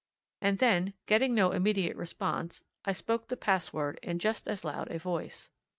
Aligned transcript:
And 0.41 0.57
then, 0.57 0.95
getting 1.05 1.35
no 1.35 1.51
immediate 1.51 1.95
response, 1.95 2.63
I 2.85 2.91
spoke 2.91 3.27
the 3.27 3.37
password 3.37 3.99
in 4.01 4.17
just 4.17 4.47
as 4.47 4.63
loud 4.65 4.89
a 4.89 4.97
voice. 4.97 5.51